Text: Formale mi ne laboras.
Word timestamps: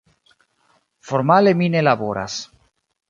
Formale 1.09 1.53
mi 1.59 1.67
ne 1.75 1.83
laboras. 1.87 2.39